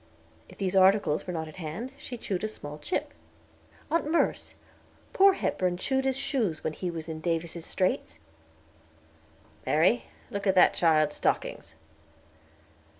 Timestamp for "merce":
4.09-4.55